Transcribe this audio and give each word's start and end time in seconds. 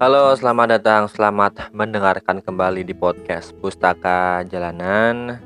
Halo, 0.00 0.32
selamat 0.32 0.80
datang, 0.80 1.12
selamat 1.12 1.76
mendengarkan 1.76 2.40
kembali 2.40 2.88
di 2.88 2.96
podcast 2.96 3.52
Pustaka 3.60 4.40
Jalanan. 4.48 5.36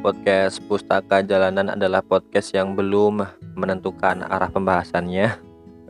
Podcast 0.00 0.56
Pustaka 0.64 1.20
Jalanan 1.20 1.76
adalah 1.76 2.00
podcast 2.00 2.56
yang 2.56 2.72
belum 2.72 3.28
menentukan 3.52 4.24
arah 4.24 4.48
pembahasannya. 4.48 5.36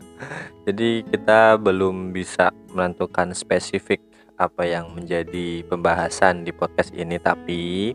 Jadi 0.67 1.07
kita 1.07 1.55
belum 1.55 2.11
bisa 2.11 2.51
menentukan 2.75 3.31
spesifik 3.31 4.03
apa 4.43 4.67
yang 4.67 4.91
menjadi 4.91 5.63
pembahasan 5.63 6.43
di 6.43 6.51
podcast 6.51 6.91
ini, 6.99 7.15
tapi 7.23 7.95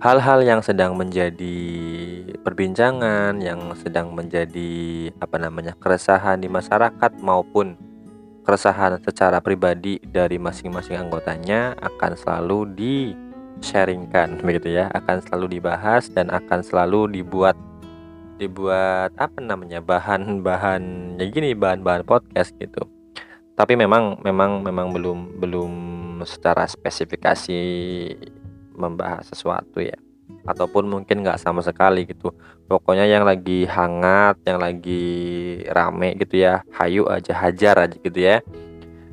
hal-hal 0.00 0.40
yang 0.40 0.64
sedang 0.64 0.96
menjadi 0.96 1.60
perbincangan, 2.40 3.44
yang 3.44 3.76
sedang 3.76 4.16
menjadi 4.16 5.12
apa 5.20 5.36
namanya 5.36 5.76
keresahan 5.76 6.40
di 6.40 6.48
masyarakat 6.48 7.20
maupun 7.20 7.91
keresahan 8.42 8.98
secara 9.00 9.38
pribadi 9.38 10.02
dari 10.02 10.36
masing-masing 10.36 10.98
anggotanya 10.98 11.78
akan 11.78 12.18
selalu 12.18 12.58
di 12.74 12.94
sharingkan 13.62 14.38
begitu 14.46 14.74
ya. 14.74 14.90
Akan 14.90 15.22
selalu 15.22 15.58
dibahas 15.58 16.10
dan 16.10 16.28
akan 16.28 16.66
selalu 16.66 17.22
dibuat 17.22 17.54
dibuat 18.42 19.14
apa 19.14 19.38
namanya 19.38 19.78
bahan-bahan 19.78 21.14
ya 21.22 21.24
gini 21.30 21.54
bahan-bahan 21.54 22.02
podcast 22.02 22.50
gitu. 22.58 22.82
Tapi 23.54 23.78
memang 23.78 24.18
memang 24.26 24.66
memang 24.66 24.90
belum 24.90 25.38
belum 25.38 25.72
secara 26.26 26.66
spesifikasi 26.66 27.62
membahas 28.74 29.30
sesuatu 29.30 29.78
ya 29.78 30.01
ataupun 30.46 30.88
mungkin 30.90 31.22
nggak 31.22 31.38
sama 31.40 31.62
sekali 31.62 32.06
gitu. 32.06 32.34
Pokoknya 32.66 33.04
yang 33.04 33.26
lagi 33.26 33.66
hangat 33.68 34.40
yang 34.46 34.58
lagi 34.58 35.04
rame 35.68 36.16
gitu 36.18 36.40
ya 36.42 36.64
hayu 36.74 37.06
aja 37.10 37.32
hajar 37.36 37.88
aja 37.88 37.96
gitu 37.98 38.18
ya. 38.18 38.40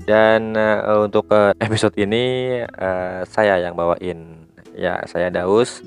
Dan 0.05 0.57
uh, 0.57 1.05
untuk 1.05 1.30
uh, 1.30 1.53
episode 1.61 1.94
ini 2.00 2.57
uh, 2.66 3.22
saya 3.30 3.61
yang 3.61 3.77
bawain. 3.77 4.47
Ya 4.80 5.03
saya 5.11 5.27
Daus 5.27 5.83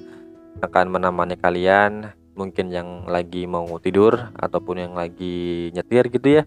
akan 0.61 0.93
menemani 0.93 1.41
kalian 1.41 2.13
mungkin 2.37 2.69
yang 2.69 3.09
lagi 3.09 3.49
mau 3.49 3.65
tidur 3.81 4.33
ataupun 4.37 4.85
yang 4.85 4.93
lagi 4.93 5.73
nyetir 5.73 6.13
gitu 6.13 6.29
ya. 6.41 6.43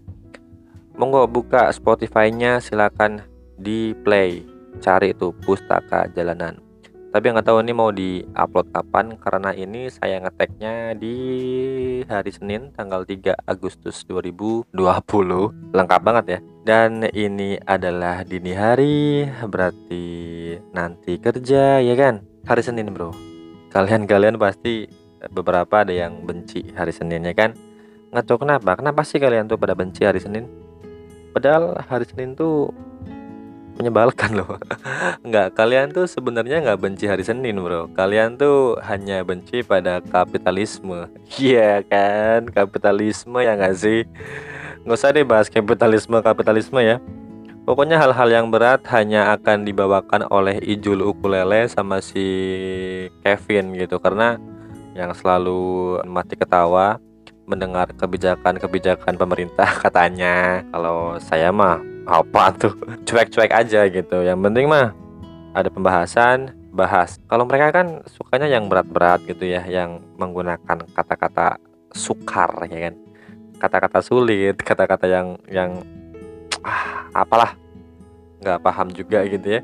Monggo 0.95 1.27
buka 1.27 1.67
Spotify-nya 1.73 2.63
silakan 2.63 3.25
di 3.59 3.91
play 4.05 4.45
cari 4.79 5.15
itu 5.15 5.31
pustaka 5.43 6.07
jalanan 6.11 6.64
tapi 7.15 7.31
nggak 7.31 7.47
tahu 7.47 7.63
ini 7.63 7.71
mau 7.71 7.95
di 7.95 8.27
upload 8.35 8.75
kapan 8.75 9.15
karena 9.15 9.55
ini 9.55 9.87
saya 9.87 10.19
ngeteknya 10.19 10.99
di 10.99 11.15
hari 12.11 12.27
Senin 12.27 12.75
tanggal 12.75 13.07
3 13.07 13.39
Agustus 13.47 14.03
2020 14.03 14.75
lengkap 15.71 16.01
banget 16.03 16.25
ya. 16.27 16.39
Dan 16.67 17.07
ini 17.15 17.55
adalah 17.63 18.27
dini 18.27 18.51
hari 18.51 19.31
berarti 19.47 20.03
nanti 20.75 21.15
kerja 21.15 21.79
ya 21.79 21.95
kan? 21.95 22.19
Hari 22.43 22.59
Senin 22.59 22.91
bro. 22.91 23.15
Kalian-kalian 23.71 24.35
pasti 24.35 24.83
beberapa 25.31 25.87
ada 25.87 25.95
yang 25.95 26.19
benci 26.27 26.67
hari 26.75 26.91
Senin 26.91 27.23
ya 27.23 27.31
kan? 27.31 27.55
Nggak 28.11 28.27
tahu 28.27 28.43
kenapa. 28.43 28.75
Kenapa 28.75 29.07
sih 29.07 29.23
kalian 29.23 29.47
tuh 29.47 29.55
pada 29.55 29.71
benci 29.71 30.03
hari 30.03 30.19
Senin? 30.19 30.51
Padahal 31.31 31.79
hari 31.79 32.03
Senin 32.11 32.35
tuh 32.35 32.75
menyebalkan 33.75 34.39
loh. 34.39 34.55
Nggak 35.27 35.55
kalian 35.55 35.91
tuh 35.91 36.07
sebenarnya 36.07 36.63
nggak 36.63 36.79
benci 36.79 37.05
hari 37.11 37.23
Senin 37.27 37.59
bro. 37.59 37.91
Kalian 37.91 38.39
tuh 38.39 38.79
hanya 38.87 39.21
benci 39.21 39.61
pada 39.61 39.99
kapitalisme. 39.99 41.11
Iya 41.39 41.83
yeah, 41.83 41.87
kan? 41.87 42.47
Kapitalisme 42.47 43.35
ya 43.43 43.59
nggak 43.59 43.75
sih? 43.75 44.07
Nggak 44.87 44.97
usah 44.97 45.11
deh 45.11 45.25
bahas 45.27 45.47
kapitalisme 45.51 46.15
kapitalisme 46.23 46.79
ya. 46.79 46.97
Pokoknya 47.65 47.97
hal-hal 47.97 48.29
yang 48.29 48.47
berat 48.53 48.85
hanya 48.93 49.33
akan 49.33 49.65
dibawakan 49.65 50.29
oleh 50.29 50.61
Ijul 50.61 51.01
Ukulele 51.01 51.65
sama 51.65 51.97
si 51.97 52.21
Kevin 53.25 53.73
gitu. 53.73 53.97
Karena 53.97 54.37
yang 54.93 55.11
selalu 55.17 55.99
mati 56.05 56.37
ketawa 56.37 57.01
mendengar 57.49 57.89
kebijakan-kebijakan 57.97 59.17
pemerintah 59.17 59.69
katanya. 59.83 60.61
Kalau 60.69 61.17
saya 61.17 61.49
mah 61.49 61.94
apa 62.05 62.53
tuh? 62.55 62.73
Cuek-cuek 63.07 63.51
aja 63.51 63.85
gitu. 63.89 64.17
Yang 64.21 64.39
penting 64.45 64.65
mah 64.69 64.93
ada 65.51 65.69
pembahasan 65.69 66.53
bahas. 66.71 67.17
Kalau 67.25 67.45
mereka 67.49 67.81
kan 67.81 68.05
sukanya 68.05 68.47
yang 68.49 68.69
berat-berat 68.69 69.25
gitu 69.25 69.47
ya 69.49 69.65
yang 69.65 70.03
menggunakan 70.15 70.85
kata-kata 70.93 71.57
sukar 71.91 72.51
ya 72.69 72.89
kan? 72.89 72.95
Kata-kata 73.57 73.99
sulit 74.03 74.55
kata-kata 74.69 75.05
yang 75.09 75.27
yang 75.49 75.71
ah, 76.61 77.09
apalah. 77.11 77.57
Nggak 78.43 78.61
paham 78.61 78.87
juga 78.93 79.25
gitu 79.25 79.59
ya. 79.59 79.61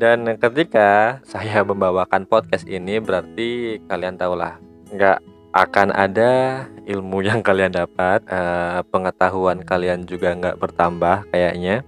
Dan 0.00 0.24
ketika 0.40 1.20
saya 1.28 1.60
membawakan 1.60 2.24
podcast 2.24 2.64
ini 2.64 2.96
berarti 3.04 3.80
kalian 3.84 4.16
tahulah 4.16 4.56
nggak 4.90 5.20
akan 5.50 5.90
ada 5.90 6.64
ilmu 6.86 7.22
yang 7.28 7.42
kalian 7.42 7.74
dapat, 7.74 8.22
uh, 8.30 8.82
pengetahuan 8.90 9.62
kalian 9.62 10.06
juga 10.06 10.34
nggak 10.34 10.58
bertambah 10.58 11.30
kayaknya. 11.30 11.82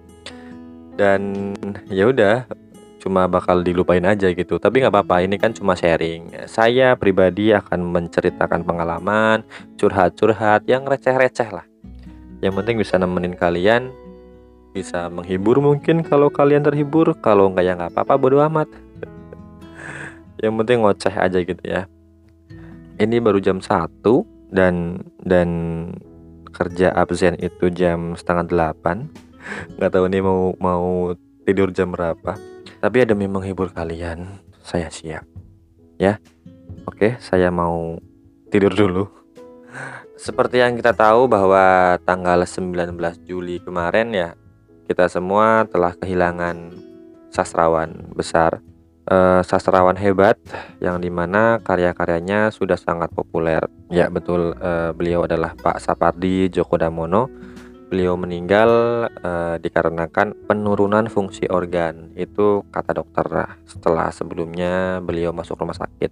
Dan 0.93 1.55
ya 1.89 2.13
udah, 2.13 2.45
cuma 3.01 3.25
bakal 3.25 3.65
dilupain 3.65 4.05
aja 4.05 4.29
gitu. 4.31 4.61
Tapi 4.61 4.85
nggak 4.85 4.93
apa-apa, 4.93 5.25
ini 5.25 5.41
kan 5.41 5.57
cuma 5.57 5.73
sharing. 5.73 6.31
Saya 6.45 6.95
pribadi 6.99 7.51
akan 7.55 7.81
menceritakan 7.81 8.63
pengalaman, 8.63 9.41
curhat-curhat 9.81 10.69
yang 10.69 10.85
receh-receh 10.85 11.49
lah. 11.49 11.65
Yang 12.45 12.55
penting 12.61 12.77
bisa 12.83 12.95
nemenin 13.01 13.39
kalian, 13.39 13.89
bisa 14.77 15.09
menghibur 15.09 15.63
mungkin 15.65 16.05
kalau 16.05 16.29
kalian 16.29 16.61
terhibur. 16.67 17.17
Kalau 17.25 17.49
nggak 17.49 17.65
ya 17.65 17.73
nggak 17.79 17.95
apa-apa, 17.97 18.15
bodo 18.21 18.43
amat. 18.45 18.69
yang 20.43 20.53
penting 20.61 20.85
ngoceh 20.85 21.15
aja 21.15 21.39
gitu 21.41 21.63
ya 21.65 21.87
ini 23.03 23.19
baru 23.19 23.43
jam 23.43 23.59
1 23.59 24.07
dan 24.55 25.03
dan 25.27 25.49
kerja 26.55 26.95
absen 26.95 27.35
itu 27.43 27.67
jam 27.75 28.15
setengah 28.15 28.47
delapan. 28.47 29.11
Nggak 29.77 29.91
tahu 29.99 30.07
nih 30.07 30.23
mau 30.23 30.55
mau 30.63 31.11
tidur 31.43 31.75
jam 31.75 31.91
berapa. 31.91 32.39
Tapi 32.79 32.97
ada 33.03 33.15
memang 33.19 33.43
menghibur 33.43 33.75
kalian 33.75 34.39
saya 34.63 34.87
siap. 34.87 35.27
Ya 35.99 36.23
oke 36.87 37.19
saya 37.19 37.51
mau 37.51 37.99
tidur 38.55 38.71
dulu. 38.71 39.05
Seperti 40.23 40.63
yang 40.63 40.79
kita 40.79 40.95
tahu 40.95 41.27
bahwa 41.27 41.99
tanggal 42.07 42.47
19 42.47 42.95
Juli 43.27 43.59
kemarin 43.59 44.15
ya 44.15 44.31
kita 44.87 45.11
semua 45.11 45.67
telah 45.67 45.99
kehilangan 45.99 46.79
sastrawan 47.33 48.13
besar 48.15 48.63
uh, 49.09 49.41
sastrawan 49.43 49.99
hebat 49.99 50.39
yang 50.79 51.03
di 51.03 51.09
mana 51.11 51.59
karya-karyanya 51.63 52.53
sudah 52.55 52.79
sangat 52.79 53.11
populer. 53.11 53.65
Ya 53.91 54.07
betul, 54.13 54.55
uh, 54.59 54.91
beliau 54.95 55.27
adalah 55.27 55.57
Pak 55.59 55.83
Sapardi 55.83 56.53
Djoko 56.53 56.79
Damono. 56.79 57.27
Beliau 57.93 58.17
meninggal 58.17 58.71
uh, 59.21 59.61
dikarenakan 59.61 60.49
penurunan 60.49 61.13
fungsi 61.13 61.45
organ. 61.53 62.17
Itu 62.17 62.65
kata 62.73 62.97
dokter 62.97 63.59
setelah 63.69 64.09
sebelumnya 64.09 65.05
beliau 65.05 65.37
masuk 65.37 65.61
rumah 65.61 65.77
sakit. 65.77 66.09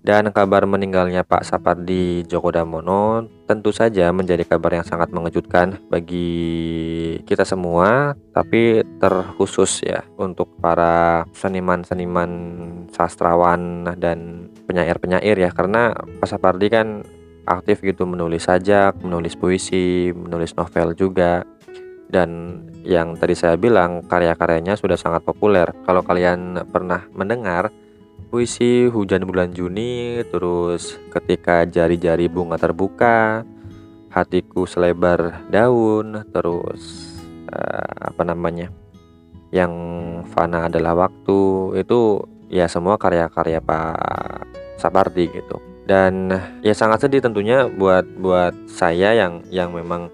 Dan 0.00 0.32
kabar 0.32 0.64
meninggalnya 0.64 1.28
Pak 1.28 1.44
Sapardi 1.44 2.24
Djoko 2.24 2.48
Damono 2.48 3.28
tentu 3.44 3.68
saja 3.68 4.08
menjadi 4.16 4.48
kabar 4.48 4.80
yang 4.80 4.86
sangat 4.88 5.12
mengejutkan 5.12 5.76
bagi 5.92 7.20
kita 7.28 7.44
semua, 7.44 8.16
tapi 8.32 8.80
terkhusus 8.96 9.84
ya 9.84 10.00
untuk 10.16 10.56
para 10.56 11.28
seniman-seniman 11.36 12.30
sastrawan 12.88 13.92
dan 14.00 14.48
penyair-penyair 14.64 15.36
ya 15.36 15.52
karena 15.52 15.92
Pak 15.92 16.28
Sapardi 16.32 16.72
kan 16.72 17.04
aktif 17.44 17.84
gitu 17.84 18.08
menulis 18.08 18.48
sajak, 18.48 18.96
menulis 19.04 19.36
puisi, 19.36 20.16
menulis 20.16 20.56
novel 20.56 20.96
juga. 20.96 21.44
Dan 22.10 22.62
yang 22.82 23.14
tadi 23.20 23.38
saya 23.38 23.54
bilang 23.54 24.02
karya-karyanya 24.08 24.74
sudah 24.74 24.98
sangat 24.98 25.22
populer. 25.22 25.70
Kalau 25.86 26.02
kalian 26.02 26.58
pernah 26.72 27.06
mendengar 27.14 27.70
puisi 28.30 28.86
hujan 28.86 29.26
bulan 29.26 29.50
Juni, 29.50 30.22
terus 30.30 30.96
ketika 31.10 31.66
jari-jari 31.66 32.30
bunga 32.30 32.54
terbuka, 32.56 33.42
hatiku 34.06 34.70
selebar 34.70 35.50
daun, 35.50 36.22
terus 36.30 37.10
uh, 37.50 38.14
apa 38.14 38.22
namanya? 38.22 38.70
Yang 39.50 39.74
fana 40.30 40.70
adalah 40.70 40.94
waktu, 41.10 41.38
itu 41.82 42.22
ya 42.46 42.70
semua 42.70 42.94
karya-karya 42.94 43.58
Pak 43.58 43.98
Sapardi 44.78 45.26
gitu. 45.26 45.58
Dan 45.90 46.30
ya 46.62 46.70
sangat 46.70 47.02
sedih 47.02 47.18
tentunya 47.18 47.66
buat 47.66 48.06
buat 48.22 48.54
saya 48.70 49.10
yang 49.10 49.42
yang 49.50 49.74
memang 49.74 50.06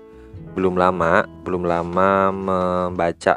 belum 0.56 0.80
lama 0.80 1.28
belum 1.44 1.68
lama 1.68 2.32
membaca 2.32 3.36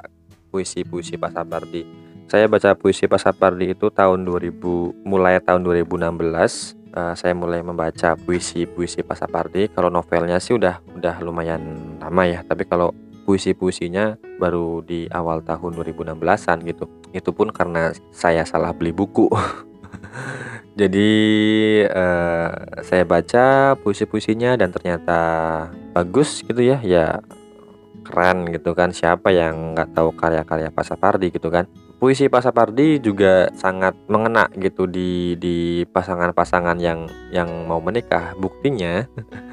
puisi-puisi 0.55 1.19
Pak 1.19 1.35
Sapardi 1.35 1.98
saya 2.29 2.45
baca 2.45 2.77
puisi 2.77 3.09
Pak 3.09 3.19
Sapardi 3.19 3.73
itu 3.73 3.89
tahun 3.89 4.21
2000 4.21 4.61
mulai 5.01 5.41
tahun 5.41 5.65
2016 5.65 5.97
uh, 5.97 6.13
eh, 6.13 7.13
saya 7.17 7.33
mulai 7.33 7.65
membaca 7.65 8.13
puisi-puisi 8.13 9.01
Pak 9.01 9.17
Sapardi 9.17 9.65
kalau 9.73 9.89
novelnya 9.89 10.37
sih 10.37 10.53
udah 10.53 10.79
udah 10.93 11.17
lumayan 11.25 11.97
lama 11.97 12.23
ya 12.29 12.45
tapi 12.45 12.69
kalau 12.69 12.93
puisi-puisinya 13.29 14.17
baru 14.41 14.81
di 14.81 15.05
awal 15.13 15.45
tahun 15.45 15.77
2016-an 15.77 16.65
gitu. 16.65 16.89
Itu 17.13 17.29
pun 17.29 17.53
karena 17.53 17.93
saya 18.09 18.41
salah 18.41 18.73
beli 18.73 18.89
buku. 18.89 19.29
Jadi 20.81 21.11
uh, 21.85 22.49
saya 22.81 23.05
baca 23.05 23.77
puisi-puisinya 23.85 24.57
dan 24.57 24.73
ternyata 24.73 25.21
bagus 25.93 26.41
gitu 26.41 26.57
ya, 26.57 26.81
ya 26.81 27.21
keren 28.01 28.49
gitu 28.49 28.73
kan. 28.73 28.89
Siapa 28.89 29.29
yang 29.29 29.77
nggak 29.77 29.93
tahu 29.93 30.09
karya-karya 30.17 30.73
Pasapardi 30.73 31.29
gitu 31.29 31.53
kan. 31.53 31.69
Puisi 31.99 32.31
Pasapardi 32.31 33.03
juga 33.03 33.51
sangat 33.59 33.91
mengena 34.07 34.47
gitu 34.55 34.87
di 34.87 35.35
di 35.35 35.83
pasangan-pasangan 35.83 36.79
yang 36.79 37.11
yang 37.35 37.67
mau 37.67 37.83
menikah. 37.83 38.39
Buktinya 38.39 39.03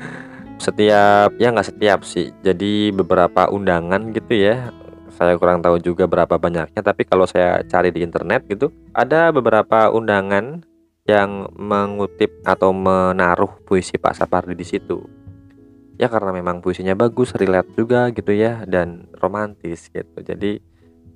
setiap 0.64 1.34
ya 1.43 1.50
nggak 1.50 1.75
setiap 1.75 2.06
sih. 2.06 2.31
Jadi 2.46 2.94
beberapa 2.94 3.50
undangan 3.50 4.14
gitu 4.14 4.46
ya 4.46 4.70
saya 5.10 5.34
kurang 5.40 5.58
tahu 5.58 5.82
juga 5.82 6.04
berapa 6.04 6.37
banyaknya 6.37 6.84
tapi 6.84 7.08
kalau 7.08 7.25
saya 7.25 7.64
cari 7.64 7.88
di 7.88 8.04
internet 8.04 8.44
gitu 8.52 8.69
ada 8.93 9.32
beberapa 9.32 9.88
undangan 9.88 10.60
yang 11.06 11.48
mengutip 11.56 12.31
atau 12.43 12.75
menaruh 12.75 13.58
puisi 13.66 13.98
Pak 13.98 14.22
Sapardi 14.22 14.54
di 14.54 14.66
situ. 14.66 15.02
Ya 15.96 16.12
karena 16.12 16.31
memang 16.31 16.60
puisinya 16.60 16.93
bagus, 16.93 17.32
relate 17.32 17.72
juga 17.75 18.12
gitu 18.12 18.31
ya 18.37 18.62
dan 18.69 19.08
romantis 19.16 19.88
gitu. 19.88 20.20
Jadi 20.20 20.60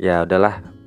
ya 0.01 0.25
udahlah 0.25 0.80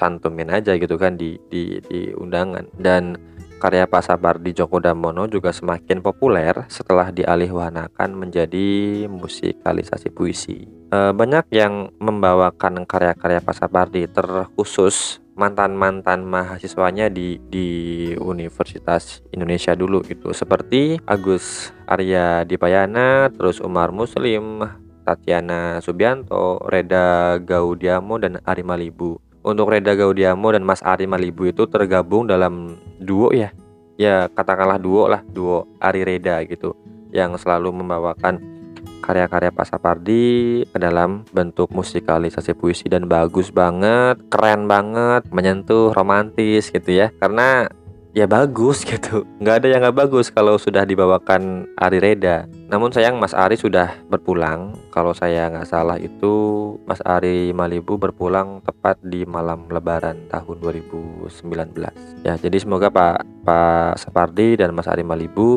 cantumin 0.00 0.48
aja 0.48 0.72
gitu 0.80 0.96
kan 0.96 1.20
di 1.20 1.36
di 1.52 1.76
di 1.84 2.08
undangan 2.16 2.64
dan 2.80 3.20
karya 3.60 3.84
Pak 3.84 4.00
Sapardi 4.08 4.56
Djoko 4.56 4.80
Damono 4.80 5.28
juga 5.28 5.52
semakin 5.52 6.00
populer 6.00 6.64
setelah 6.72 7.12
dialihwanakan 7.12 8.16
menjadi 8.16 9.04
musikalisasi 9.04 10.08
puisi. 10.08 10.64
E, 10.88 10.98
banyak 11.12 11.52
yang 11.52 11.92
membawakan 12.00 12.88
karya-karya 12.88 13.44
Pak 13.44 13.52
Sapardi 13.60 14.08
terkhusus 14.08 15.20
mantan-mantan 15.36 16.24
mahasiswanya 16.24 17.12
di 17.12 17.36
di 17.52 17.68
Universitas 18.16 19.20
Indonesia 19.32 19.76
dulu 19.76 20.00
gitu 20.08 20.32
seperti 20.32 20.96
Agus 21.04 21.76
Arya 21.84 22.48
Dipayana, 22.48 23.28
terus 23.28 23.60
Umar 23.60 23.92
Muslim, 23.92 24.64
Tatiana 25.04 25.80
Subianto, 25.84 26.64
Reda 26.64 27.36
Gaudiamo 27.40 28.16
dan 28.16 28.40
Ari 28.44 28.64
Malibu. 28.64 29.29
Untuk 29.40 29.72
Reda 29.72 29.96
Gaudiamo 29.96 30.52
dan 30.52 30.60
Mas 30.60 30.84
Ari 30.84 31.08
Malibu 31.08 31.48
itu 31.48 31.64
tergabung 31.64 32.28
dalam 32.28 32.76
duo 33.00 33.32
ya. 33.32 33.50
Ya 33.96 34.28
katakanlah 34.28 34.76
duo 34.76 35.08
lah, 35.08 35.24
duo 35.24 35.64
Ari 35.80 36.04
Reda 36.04 36.44
gitu 36.44 36.76
yang 37.10 37.34
selalu 37.40 37.72
membawakan 37.72 38.38
karya-karya 39.00 39.50
Pak 39.50 39.66
Sapardi 39.66 40.62
ke 40.68 40.78
dalam 40.78 41.26
bentuk 41.32 41.72
musikalisasi 41.72 42.54
puisi 42.54 42.86
dan 42.86 43.08
bagus 43.08 43.50
banget, 43.50 44.20
keren 44.28 44.68
banget, 44.68 45.26
menyentuh, 45.32 45.90
romantis 45.96 46.70
gitu 46.70 46.94
ya. 46.94 47.10
Karena 47.18 47.66
ya 48.16 48.26
bagus 48.30 48.82
gitu. 48.90 49.26
Nggak 49.38 49.64
ada 49.64 49.66
yang 49.70 49.80
nggak 49.86 49.98
bagus 50.06 50.30
kalau 50.30 50.58
sudah 50.58 50.82
dibawakan 50.86 51.66
Ari 51.78 51.98
Reda. 51.98 52.46
Namun 52.70 52.94
sayang 52.94 53.18
Mas 53.18 53.34
Ari 53.34 53.58
sudah 53.58 53.94
berpulang. 54.10 54.74
Kalau 54.90 55.14
saya 55.14 55.50
nggak 55.50 55.68
salah 55.68 55.98
itu 55.98 56.76
Mas 56.86 57.02
Ari 57.06 57.54
Malibu 57.54 57.98
berpulang 57.98 58.62
tepat 58.62 58.98
di 59.02 59.22
malam 59.22 59.70
Lebaran 59.70 60.26
tahun 60.30 60.58
2019 60.58 61.30
ya 62.26 62.34
jadi 62.36 62.56
semoga 62.60 62.92
Pak 62.92 63.46
Pak 63.46 63.92
Sapardi 64.00 64.60
dan 64.60 64.76
Mas 64.76 64.90
Ari 64.90 65.06
Malibu 65.06 65.56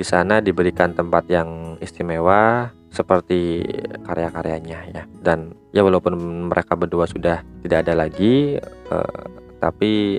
di 0.00 0.04
sana 0.06 0.40
diberikan 0.40 0.96
tempat 0.96 1.28
yang 1.28 1.76
istimewa 1.84 2.72
seperti 2.90 3.62
karya-karyanya 4.02 4.80
ya. 4.90 5.02
Dan 5.20 5.54
ya 5.76 5.84
walaupun 5.84 6.16
mereka 6.50 6.74
berdua 6.74 7.04
sudah 7.04 7.44
tidak 7.62 7.86
ada 7.86 7.94
lagi 8.06 8.56
eh, 8.64 9.20
tapi 9.60 10.16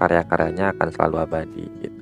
karya-karyanya 0.00 0.72
akan 0.72 0.88
selalu 0.88 1.16
abadi 1.20 1.64
gitu. 1.84 1.98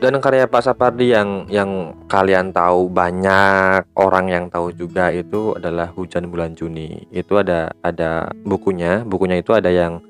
dan 0.00 0.18
karya 0.18 0.50
Pak 0.50 0.66
Sapardi 0.66 1.14
yang 1.14 1.46
yang 1.46 1.94
kalian 2.10 2.50
tahu 2.50 2.90
banyak 2.90 3.86
orang 3.94 4.26
yang 4.32 4.44
tahu 4.50 4.74
juga 4.74 5.14
itu 5.14 5.54
adalah 5.54 5.94
Hujan 5.94 6.26
Bulan 6.26 6.58
Juni. 6.58 7.06
Itu 7.14 7.38
ada 7.38 7.70
ada 7.86 8.34
bukunya. 8.42 9.06
Bukunya 9.06 9.38
itu 9.38 9.54
ada 9.54 9.70
yang 9.70 10.02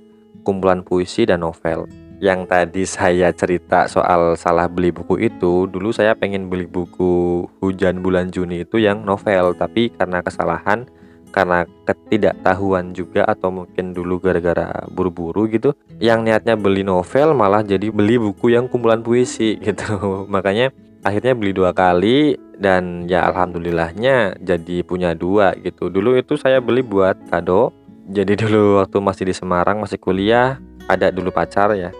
kumpulan 0.42 0.80
puisi 0.80 1.28
dan 1.28 1.44
novel. 1.44 1.84
Yang 2.22 2.40
tadi 2.50 2.82
saya 2.98 3.28
cerita 3.36 3.86
soal 3.90 4.34
salah 4.38 4.64
beli 4.64 4.90
buku 4.94 5.18
itu, 5.22 5.66
dulu 5.70 5.90
saya 5.94 6.14
pengen 6.14 6.50
beli 6.50 6.66
buku 6.66 7.46
Hujan 7.62 8.02
Bulan 8.02 8.30
Juni 8.30 8.66
itu 8.66 8.78
yang 8.78 9.02
novel, 9.02 9.52
tapi 9.52 9.90
karena 9.94 10.22
kesalahan, 10.22 10.86
karena 11.32 11.64
ketidaktahuan 11.88 12.92
juga 12.92 13.24
atau 13.24 13.48
mungkin 13.48 13.96
dulu 13.96 14.20
gara-gara 14.20 14.84
buru-buru 14.92 15.48
gitu, 15.48 15.72
yang 15.98 16.22
niatnya 16.22 16.54
beli 16.54 16.84
novel 16.84 17.32
malah 17.32 17.64
jadi 17.64 17.88
beli 17.88 18.20
buku 18.20 18.52
yang 18.52 18.68
kumpulan 18.68 19.00
puisi 19.00 19.56
gitu. 19.66 19.96
Makanya 20.28 20.70
akhirnya 21.02 21.34
beli 21.34 21.56
dua 21.56 21.72
kali 21.72 22.36
dan 22.60 23.08
ya 23.10 23.26
alhamdulillahnya 23.32 24.38
jadi 24.38 24.84
punya 24.84 25.16
dua 25.16 25.56
gitu. 25.58 25.88
Dulu 25.88 26.20
itu 26.20 26.36
saya 26.36 26.60
beli 26.60 26.84
buat 26.84 27.16
kado. 27.32 27.72
Jadi 28.12 28.34
dulu 28.36 28.82
waktu 28.82 28.98
masih 29.00 29.24
di 29.30 29.34
Semarang 29.34 29.80
masih 29.80 29.96
kuliah 29.96 30.58
ada 30.90 31.08
dulu 31.14 31.30
pacar 31.30 31.70
ya 31.78 31.94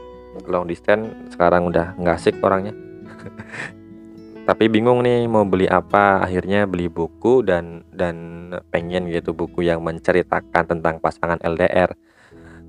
long 0.49 0.67
distance 0.67 1.35
sekarang 1.35 1.69
udah 1.69 1.95
nggak 2.01 2.17
asik 2.19 2.35
orangnya 2.43 2.75
tapi 4.43 4.67
bingung 4.67 5.07
nih 5.07 5.31
mau 5.31 5.47
beli 5.47 5.71
apa 5.71 6.19
akhirnya 6.23 6.67
beli 6.67 6.91
buku 6.91 7.47
dan 7.47 7.87
dan 7.95 8.49
pengen 8.75 9.07
gitu 9.09 9.33
buku 9.33 9.65
yang 9.67 9.81
menceritakan 9.81 10.67
tentang 10.67 10.99
pasangan 10.99 11.39
LDR 11.43 11.95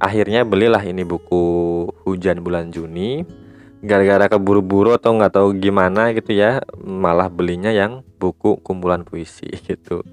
akhirnya 0.03 0.43
belilah 0.43 0.83
ini 0.83 1.07
buku 1.07 1.43
hujan 2.03 2.43
bulan 2.43 2.75
Juni. 2.75 3.23
Gara-gara 3.83 4.31
keburu-buru 4.31 4.95
atau 4.95 5.11
nggak 5.15 5.35
tahu 5.35 5.59
gimana 5.59 6.15
gitu 6.15 6.31
ya 6.31 6.63
malah 6.79 7.27
belinya 7.27 7.67
yang 7.67 7.99
buku 8.15 8.59
kumpulan 8.63 9.03
puisi 9.03 9.47
gitu. 9.67 10.03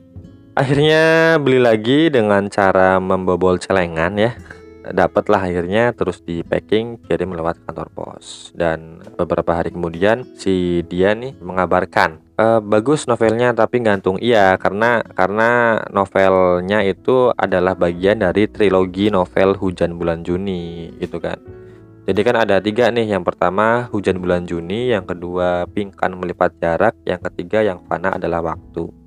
Akhirnya 0.59 1.39
beli 1.39 1.63
lagi 1.63 2.11
dengan 2.11 2.51
cara 2.51 2.99
membobol 2.99 3.63
celengan 3.63 4.19
ya 4.19 4.35
dapatlah 4.85 5.49
akhirnya 5.49 5.93
terus 5.93 6.25
di 6.25 6.41
packing 6.41 7.01
kirim 7.05 7.37
lewat 7.37 7.61
kantor 7.69 7.89
pos. 7.93 8.51
Dan 8.57 9.05
beberapa 9.15 9.57
hari 9.57 9.73
kemudian 9.73 10.25
si 10.37 10.81
dia 10.89 11.13
nih 11.13 11.37
mengabarkan 11.41 12.21
e, 12.37 12.47
bagus 12.65 13.05
novelnya 13.05 13.53
tapi 13.53 13.85
gantung 13.85 14.17
iya 14.21 14.57
karena 14.57 15.05
karena 15.13 15.81
novelnya 15.93 16.81
itu 16.85 17.33
adalah 17.37 17.77
bagian 17.77 18.25
dari 18.25 18.49
trilogi 18.49 19.13
novel 19.13 19.57
Hujan 19.57 19.97
Bulan 20.01 20.25
Juni 20.25 20.93
gitu 20.97 21.21
kan. 21.21 21.41
Jadi 22.09 22.21
kan 22.27 22.37
ada 22.43 22.59
tiga 22.59 22.91
nih 22.91 23.13
yang 23.15 23.23
pertama 23.23 23.87
Hujan 23.93 24.19
Bulan 24.19 24.43
Juni 24.49 24.91
yang 24.91 25.07
kedua 25.07 25.69
Pingkan 25.71 26.17
Melipat 26.19 26.59
Jarak 26.59 26.99
yang 27.07 27.21
ketiga 27.23 27.63
yang 27.63 27.79
fana 27.87 28.17
adalah 28.17 28.43
waktu 28.43 29.00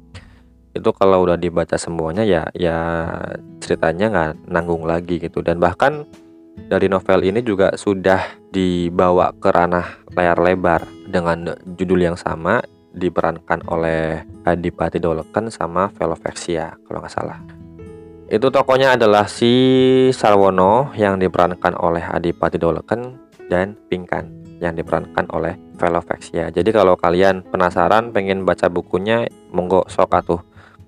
itu 0.73 0.89
kalau 0.97 1.21
udah 1.21 1.37
dibaca 1.37 1.77
semuanya 1.77 2.25
ya 2.25 2.49
ya 2.57 2.77
ceritanya 3.61 4.09
nggak 4.09 4.31
nanggung 4.49 4.89
lagi 4.89 5.21
gitu 5.21 5.45
dan 5.45 5.61
bahkan 5.61 6.09
dari 6.53 6.89
novel 6.89 7.21
ini 7.25 7.41
juga 7.45 7.73
sudah 7.77 8.41
dibawa 8.49 9.33
ke 9.37 9.49
ranah 9.49 10.05
layar 10.13 10.37
lebar 10.41 10.81
dengan 11.09 11.53
judul 11.77 12.09
yang 12.09 12.17
sama 12.17 12.61
diperankan 12.93 13.65
oleh 13.69 14.21
Adipati 14.45 15.01
Dolken 15.01 15.49
sama 15.49 15.89
Velovexia 15.97 16.77
kalau 16.85 17.01
nggak 17.01 17.13
salah. 17.13 17.41
Itu 18.29 18.53
tokonya 18.53 18.97
adalah 18.97 19.25
si 19.25 19.49
Sarwono 20.13 20.93
yang 20.93 21.17
diperankan 21.17 21.73
oleh 21.77 22.05
Adipati 22.05 22.61
Dolken 22.61 23.17
dan 23.49 23.73
Pinkan 23.89 24.57
yang 24.61 24.77
diperankan 24.77 25.27
oleh 25.33 25.57
Velovexia. 25.75 26.53
Jadi 26.53 26.69
kalau 26.69 26.95
kalian 26.95 27.41
penasaran 27.49 28.13
pengen 28.13 28.45
baca 28.45 28.69
bukunya, 28.69 29.25
monggo 29.49 29.83
sok 29.89 30.13
atuh 30.13 30.41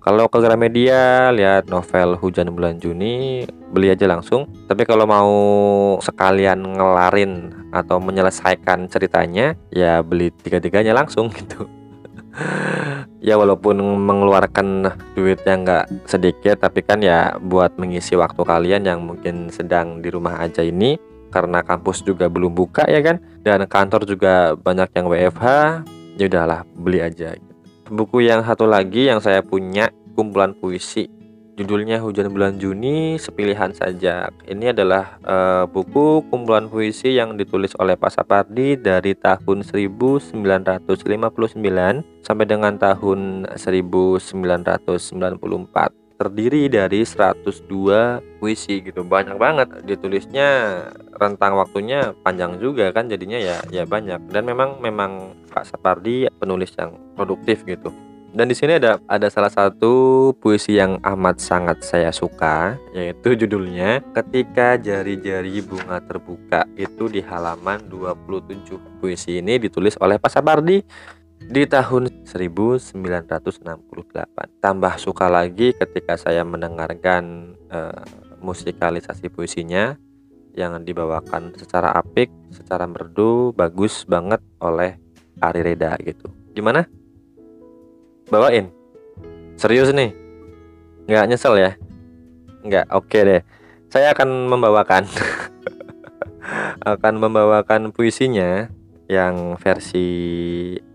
kalau 0.05 0.29
ke 0.29 0.37
Gramedia 0.37 1.33
lihat 1.33 1.65
novel 1.65 2.13
Hujan 2.21 2.53
Bulan 2.53 2.77
Juni 2.77 3.41
beli 3.73 3.89
aja 3.89 4.05
langsung. 4.05 4.45
Tapi 4.69 4.85
kalau 4.85 5.09
mau 5.09 5.33
sekalian 5.97 6.61
ngelarin 6.61 7.49
atau 7.73 7.97
menyelesaikan 7.97 8.85
ceritanya 8.85 9.57
ya 9.73 10.05
beli 10.05 10.29
tiga-tiganya 10.29 10.93
langsung 10.93 11.33
gitu. 11.41 11.65
ya 13.23 13.39
walaupun 13.39 13.81
mengeluarkan 13.81 14.93
duit 15.17 15.41
yang 15.47 15.65
nggak 15.65 15.87
sedikit 16.05 16.61
tapi 16.61 16.83
kan 16.83 16.99
ya 17.01 17.39
buat 17.39 17.73
mengisi 17.79 18.13
waktu 18.13 18.43
kalian 18.43 18.85
yang 18.85 18.99
mungkin 19.01 19.49
sedang 19.49 20.03
di 20.03 20.11
rumah 20.11 20.43
aja 20.43 20.61
ini 20.61 20.99
karena 21.31 21.63
kampus 21.63 22.03
juga 22.03 22.27
belum 22.27 22.51
buka 22.51 22.85
ya 22.91 22.99
kan 22.99 23.23
dan 23.39 23.63
kantor 23.71 24.03
juga 24.03 24.53
banyak 24.59 24.91
yang 24.99 25.07
WFH 25.07 25.47
ya 26.19 26.25
udahlah 26.27 26.67
beli 26.75 26.99
aja 26.99 27.31
gitu 27.39 27.54
buku 27.89 28.25
yang 28.25 28.41
satu 28.41 28.65
lagi 28.65 29.05
yang 29.09 29.21
saya 29.21 29.45
punya 29.45 29.93
kumpulan 30.17 30.57
puisi. 30.57 31.09
Judulnya 31.55 32.03
Hujan 32.03 32.35
Bulan 32.35 32.59
Juni 32.59 33.15
sepilihan 33.15 33.71
saja. 33.71 34.27
Ini 34.43 34.75
adalah 34.75 35.15
uh, 35.23 35.63
buku 35.63 36.27
kumpulan 36.27 36.67
puisi 36.67 37.15
yang 37.15 37.39
ditulis 37.39 37.71
oleh 37.79 37.95
Pak 37.95 38.11
Sapardi 38.11 38.75
dari 38.75 39.15
tahun 39.15 39.63
1959 39.63 40.35
sampai 42.27 42.45
dengan 42.45 42.75
tahun 42.75 43.47
1994 43.55 45.95
terdiri 46.15 46.71
dari 46.71 47.03
102 47.07 48.39
puisi 48.39 48.83
gitu. 48.83 49.07
Banyak 49.07 49.39
banget 49.39 49.67
ditulisnya 49.87 50.47
rentang 51.15 51.55
waktunya 51.55 52.11
panjang 52.23 52.59
juga 52.59 52.91
kan 52.91 53.07
jadinya 53.07 53.39
ya 53.39 53.63
ya 53.71 53.87
banyak 53.87 54.31
dan 54.31 54.43
memang 54.43 54.83
memang 54.83 55.35
Pak 55.51 55.65
Sapardi 55.65 56.27
penulis 56.39 56.75
yang 56.75 56.95
produktif 57.15 57.63
gitu 57.63 57.91
dan 58.35 58.51
di 58.51 58.55
sini 58.59 58.75
ada 58.75 58.99
ada 59.07 59.31
salah 59.31 59.47
satu 59.47 60.35
puisi 60.43 60.75
yang 60.75 60.99
amat 60.99 61.39
sangat 61.39 61.79
saya 61.87 62.11
suka 62.11 62.75
yaitu 62.91 63.31
judulnya 63.31 64.03
Ketika 64.11 64.75
Jari-jari 64.75 65.63
Bunga 65.63 66.03
Terbuka 66.03 66.67
itu 66.75 67.07
di 67.07 67.23
halaman 67.23 67.87
27. 67.87 68.99
Puisi 68.99 69.39
ini 69.39 69.55
ditulis 69.55 69.95
oleh 70.03 70.19
Pak 70.19 70.35
Sapardi 70.35 70.83
di 71.39 71.63
tahun 71.63 72.27
1968. 72.27 72.99
Tambah 74.59 74.93
suka 74.99 75.31
lagi 75.31 75.71
ketika 75.71 76.19
saya 76.19 76.43
mendengarkan 76.43 77.55
uh, 77.71 78.03
musikalisasi 78.43 79.31
puisinya 79.31 79.95
yang 80.55 80.79
dibawakan 80.81 81.51
secara 81.59 81.91
apik, 81.93 82.31
secara 82.49 82.87
merdu, 82.87 83.51
bagus 83.51 84.07
banget 84.07 84.39
oleh 84.63 84.95
Ari 85.43 85.61
Reda 85.61 85.99
gitu. 85.99 86.31
Gimana? 86.55 86.87
bawain. 88.29 88.73
Serius 89.55 89.93
nih? 89.93 90.11
Nggak 91.05 91.25
nyesel 91.29 91.55
ya? 91.61 91.71
Nggak? 92.65 92.85
Oke 92.91 93.21
okay 93.21 93.21
deh. 93.21 93.41
Saya 93.93 94.11
akan 94.17 94.49
membawakan 94.49 95.05
akan 96.97 97.13
membawakan 97.21 97.93
puisinya 97.93 98.67
yang 99.05 99.55
versi 99.61 100.07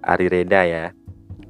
Ari 0.02 0.26
Reda 0.26 0.67
ya. 0.67 0.85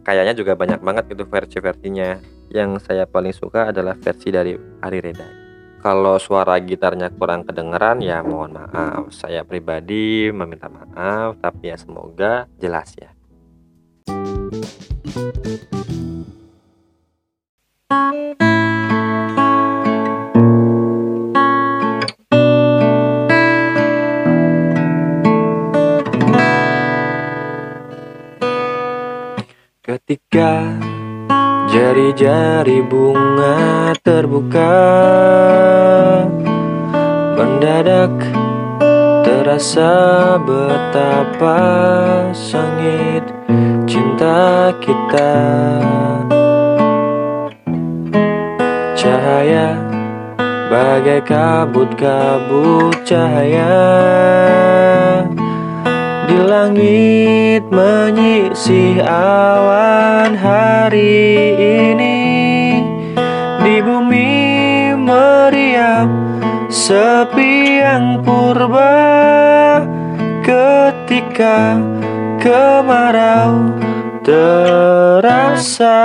Kayaknya 0.04 0.34
juga 0.36 0.52
banyak 0.56 0.80
banget 0.84 1.04
itu 1.16 1.24
versi-versinya. 1.24 2.20
Yang 2.50 2.82
saya 2.82 3.06
paling 3.06 3.30
suka 3.30 3.70
adalah 3.70 3.94
versi 3.94 4.28
dari 4.34 4.58
Ari 4.82 4.98
Reda 4.98 5.49
kalau 5.80 6.20
suara 6.20 6.60
gitarnya 6.60 7.08
kurang 7.08 7.42
kedengeran 7.48 8.04
ya 8.04 8.20
mohon 8.20 8.52
maaf. 8.52 9.08
Saya 9.10 9.42
pribadi 9.42 10.28
meminta 10.28 10.68
maaf 10.68 11.40
tapi 11.40 11.72
ya 11.72 11.76
semoga 11.80 12.46
jelas 12.60 12.92
ya. 13.00 13.10
Ketika 29.80 30.78
jari-jari 31.80 32.84
bunga 32.84 33.96
terbuka. 34.04 34.76
Mendadak 37.40 38.12
terasa 39.24 40.36
betapa 40.44 41.56
sengit 42.36 43.24
cinta 43.88 44.76
kita. 44.84 45.40
Cahaya 48.92 49.80
bagai 50.68 51.24
kabut-kabut 51.24 52.92
cahaya 53.08 53.72
langit 56.44 57.68
menyisih 57.68 59.04
awan 59.04 60.36
hari 60.36 61.56
ini. 61.88 62.20
Di 63.60 63.76
bumi 63.84 64.92
meriam 64.96 66.08
sepi 66.72 67.84
yang 67.84 68.24
purba 68.24 68.96
Ketika 70.40 71.76
kemarau 72.40 73.76
terasa 74.24 76.00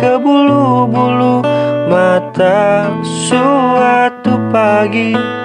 ke 0.00 0.16
bulu-bulu 0.18 1.44
mata 1.86 2.88
suatu 3.04 4.34
pagi 4.50 5.37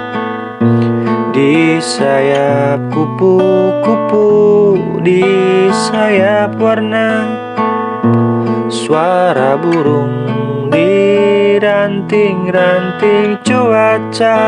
di 1.43 1.75
sayap 1.75 2.87
kupu-kupu 2.87 4.31
di 5.03 5.27
sayap 5.75 6.55
warna. 6.55 7.27
Suara 8.71 9.59
burung 9.59 10.23
di 10.71 11.59
ranting-ranting 11.59 13.43
cuaca. 13.43 14.39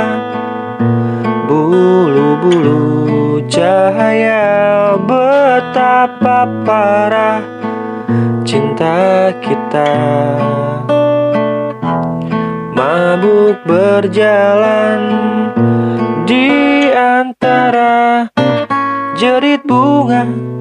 Bulu-bulu 1.51 3.43
cahaya 3.51 4.95
betapa 4.95 6.47
parah 6.63 7.43
cinta 8.47 9.35
kita. 9.43 9.91
Mabuk 12.71 13.59
berjalan 13.67 15.03
di 16.23 16.84
bunga 19.35 19.57
bunga 19.67 20.54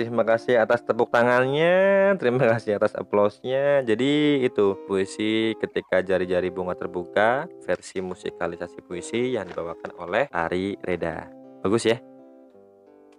kasih, 0.00 0.08
terima 0.08 0.24
kasih 0.24 0.54
atas 0.56 0.80
tepuk 0.80 1.12
tangannya, 1.12 2.16
terima 2.16 2.56
kasih 2.56 2.80
atas 2.80 2.96
aplausnya. 2.96 3.84
Jadi 3.84 4.40
itu 4.40 4.80
puisi 4.88 5.52
ketika 5.60 6.00
jari-jari 6.00 6.48
bunga 6.48 6.72
terbuka, 6.72 7.44
versi 7.68 8.00
musikalisasi 8.00 8.80
puisi 8.80 9.36
yang 9.36 9.44
dibawakan 9.44 9.92
oleh 10.00 10.24
Ari 10.32 10.80
Reda. 10.80 11.28
Bagus 11.60 11.84
ya? 11.84 12.00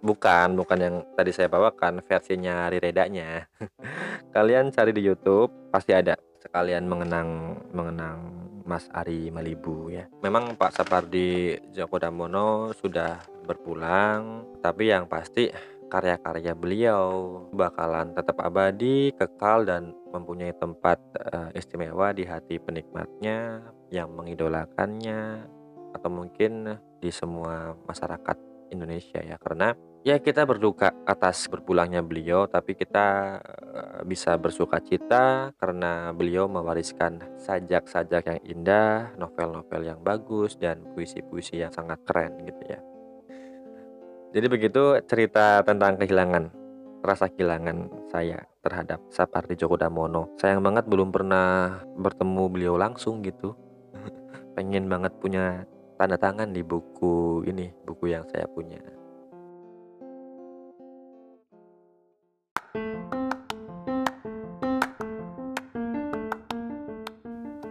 Bukan, 0.02 0.58
bukan 0.58 0.78
yang 0.82 0.96
tadi 1.14 1.30
saya 1.30 1.46
bawakan, 1.46 2.02
versinya 2.02 2.66
Ari 2.66 2.82
Redanya. 2.82 3.46
Kalian 4.34 4.74
cari 4.74 4.90
di 4.90 5.06
YouTube, 5.06 5.70
pasti 5.70 5.94
ada. 5.94 6.18
Sekalian 6.42 6.90
mengenang 6.90 7.62
mengenang 7.70 8.18
Mas 8.66 8.90
Ari 8.90 9.30
Malibu 9.30 9.94
ya. 9.94 10.10
Memang 10.26 10.58
Pak 10.58 10.74
Sapardi 10.74 11.54
Djoko 11.70 12.02
Damono 12.02 12.74
sudah 12.74 13.22
berpulang, 13.46 14.42
tapi 14.58 14.90
yang 14.90 15.06
pasti 15.06 15.46
karya-karya 15.92 16.56
beliau 16.56 17.04
bakalan 17.52 18.16
tetap 18.16 18.40
abadi, 18.40 19.12
kekal 19.12 19.68
dan 19.68 19.92
mempunyai 20.08 20.56
tempat 20.56 20.96
uh, 21.20 21.52
istimewa 21.52 22.16
di 22.16 22.24
hati 22.24 22.56
penikmatnya 22.56 23.60
yang 23.92 24.08
mengidolakannya 24.16 25.44
atau 25.92 26.08
mungkin 26.08 26.80
di 26.96 27.12
semua 27.12 27.76
masyarakat 27.84 28.40
Indonesia 28.72 29.20
ya 29.20 29.36
karena 29.36 29.76
ya 30.00 30.16
kita 30.16 30.48
berduka 30.48 30.96
atas 31.04 31.44
berpulangnya 31.52 32.00
beliau 32.00 32.48
tapi 32.48 32.72
kita 32.72 33.36
uh, 33.44 34.00
bisa 34.08 34.32
bersuka 34.40 34.80
cita 34.80 35.52
karena 35.60 36.16
beliau 36.16 36.48
mewariskan 36.48 37.20
sajak-sajak 37.36 38.32
yang 38.32 38.40
indah, 38.48 39.12
novel-novel 39.20 39.84
yang 39.84 40.00
bagus 40.00 40.56
dan 40.56 40.80
puisi-puisi 40.96 41.60
yang 41.60 41.68
sangat 41.68 42.00
keren 42.08 42.40
gitu 42.48 42.64
ya. 42.64 42.80
Jadi 44.32 44.48
begitu 44.48 44.96
cerita 45.04 45.60
tentang 45.60 46.00
kehilangan 46.00 46.48
rasa 47.04 47.28
kehilangan 47.28 48.08
saya 48.08 48.40
terhadap 48.64 49.04
Sapardi 49.12 49.60
Djoko 49.60 49.76
Damono. 49.76 50.32
Sayang 50.40 50.64
banget 50.64 50.88
belum 50.88 51.12
pernah 51.12 51.84
bertemu 52.00 52.44
beliau 52.48 52.80
langsung 52.80 53.20
gitu. 53.20 53.52
Pengen 54.56 54.88
banget 54.88 55.12
punya 55.20 55.68
tanda 56.00 56.16
tangan 56.16 56.48
di 56.48 56.64
buku 56.64 57.44
ini, 57.44 57.76
buku 57.84 58.08
yang 58.08 58.24
saya 58.32 58.48
punya. 58.48 58.80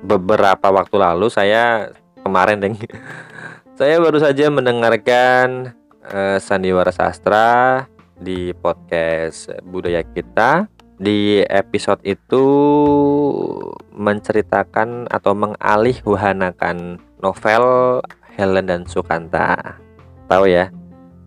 Beberapa 0.05 0.69
waktu 0.69 0.93
lalu 1.01 1.25
saya 1.33 1.89
kemarin 2.21 2.61
deng 2.61 2.77
saya 3.81 3.97
baru 3.97 4.21
saja 4.21 4.53
mendengarkan 4.53 5.80
uh, 6.09 6.37
sandiwara 6.41 6.89
sastra 6.89 7.85
di 8.17 8.53
podcast 8.57 9.49
budaya 9.65 10.01
kita. 10.05 10.69
Di 11.01 11.41
episode 11.49 11.97
itu 12.05 12.45
menceritakan 13.89 15.09
atau 15.09 15.33
mengalih 15.33 15.97
wahanakan 16.05 17.01
novel 17.17 17.65
Helen 18.37 18.69
dan 18.69 18.85
Sukanta. 18.85 19.81
Tahu 20.29 20.45
ya? 20.45 20.69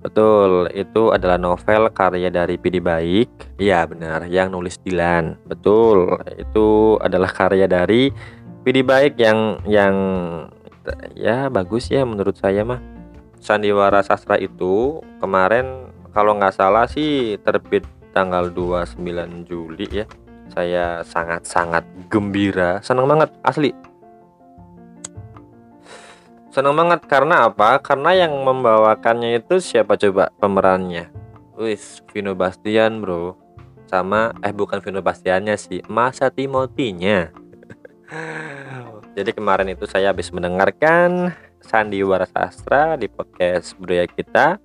Betul, 0.05 0.69
itu 0.77 1.11
adalah 1.11 1.41
novel 1.41 1.91
karya 1.91 2.31
dari 2.31 2.55
Pidi 2.55 2.79
Baik. 2.79 3.57
Iya 3.59 3.89
benar, 3.89 4.29
yang 4.31 4.53
nulis 4.53 4.79
Dilan. 4.79 5.35
Betul, 5.49 6.23
itu 6.37 7.01
adalah 7.01 7.33
karya 7.33 7.65
dari 7.67 8.13
Pidi 8.63 8.85
Baik 8.85 9.17
yang 9.19 9.65
yang 9.65 9.97
ya 11.17 11.49
bagus 11.49 11.89
ya 11.91 12.07
menurut 12.07 12.37
saya 12.37 12.63
mah. 12.63 12.94
Sandiwara 13.45 14.01
Sastra 14.01 14.41
itu 14.41 15.05
kemarin 15.21 15.93
kalau 16.17 16.33
nggak 16.41 16.57
salah 16.57 16.89
sih 16.89 17.37
terbit 17.45 17.85
tanggal 18.17 18.49
29 18.49 18.97
Juli 19.45 19.85
ya. 19.93 20.09
Saya 20.49 21.05
sangat-sangat 21.05 21.85
gembira, 22.09 22.81
senang 22.81 23.09
banget 23.09 23.33
asli 23.45 23.75
Senang 26.55 26.79
banget 26.79 27.03
karena 27.11 27.51
apa? 27.51 27.83
Karena 27.83 28.15
yang 28.15 28.31
membawakannya 28.31 29.43
itu 29.43 29.59
siapa 29.59 29.99
coba 29.99 30.31
pemerannya? 30.39 31.11
Wis, 31.59 31.99
Vino 32.15 32.39
Bastian, 32.39 33.03
Bro. 33.03 33.35
Sama 33.91 34.31
eh 34.39 34.55
bukan 34.55 34.79
Vino 34.79 35.03
Bastiannya 35.03 35.59
sih, 35.59 35.83
Masa 35.91 36.31
Timotinya. 36.31 37.27
Jadi 39.19 39.35
kemarin 39.35 39.75
itu 39.75 39.83
saya 39.91 40.15
habis 40.15 40.31
mendengarkan 40.31 41.35
Sandiwara 41.65 42.29
Sastra 42.29 43.01
di 43.01 43.09
podcast 43.09 43.73
budaya 43.81 44.05
kita 44.05 44.61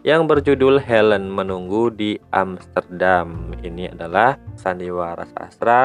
yang 0.00 0.24
berjudul 0.24 0.80
Helen 0.80 1.28
Menunggu 1.28 1.92
di 1.92 2.16
Amsterdam. 2.32 3.52
Ini 3.60 3.92
adalah 3.92 4.40
Sandiwara 4.56 5.28
Sastra 5.36 5.82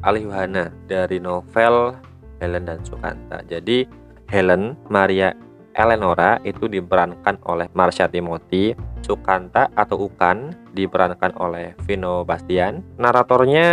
Alihwana 0.00 0.72
dari 0.88 1.20
novel 1.20 2.00
Helen 2.40 2.64
dan 2.64 2.80
Sukanta. 2.80 3.44
Jadi 3.44 3.84
Helen 4.32 4.72
Maria 4.88 5.36
Eleonora 5.74 6.38
itu 6.46 6.70
diperankan 6.70 7.42
oleh 7.50 7.66
Marsha 7.74 8.06
Timothy, 8.06 8.78
Sukanta 9.02 9.68
atau 9.74 10.06
Ukan 10.06 10.54
diperankan 10.70 11.34
oleh 11.36 11.74
Vino 11.84 12.22
Bastian. 12.22 12.80
Naratornya 12.96 13.68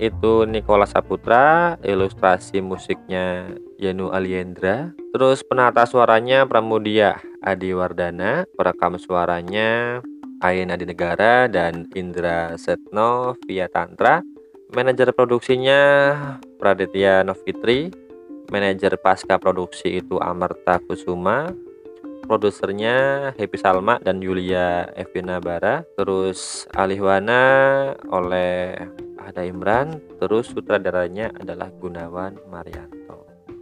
itu 0.00 0.48
Nicholas 0.48 0.96
Saputra, 0.96 1.76
ilustrasi 1.84 2.64
musiknya 2.64 3.52
Yanu 3.76 4.08
Aliendra. 4.10 5.03
Terus 5.14 5.46
penata 5.46 5.86
suaranya 5.86 6.42
Pramudia 6.42 7.22
Adiwardana, 7.38 8.50
perekam 8.50 8.98
suaranya 8.98 10.02
Ain 10.42 10.74
Adinegara 10.74 11.46
dan 11.46 11.86
Indra 11.94 12.58
Setno 12.58 13.38
via 13.46 13.70
Tantra. 13.70 14.26
Manajer 14.74 15.14
produksinya 15.14 15.78
Praditya 16.58 17.22
Novitri, 17.22 17.94
manajer 18.50 18.98
pasca 18.98 19.38
produksi 19.38 20.02
itu 20.02 20.18
Amarta 20.18 20.82
Kusuma. 20.82 21.46
Produsernya 22.26 23.30
Happy 23.38 23.54
Salma 23.54 24.02
dan 24.02 24.18
Yulia 24.18 24.90
Evina 24.98 25.38
Bara. 25.38 25.86
Terus 25.94 26.66
Alihwana 26.74 27.94
oleh 28.10 28.74
Ada 29.22 29.46
Imran. 29.46 30.02
Terus 30.18 30.50
sutradaranya 30.50 31.30
adalah 31.38 31.70
Gunawan 31.78 32.34
Marianto 32.50 33.03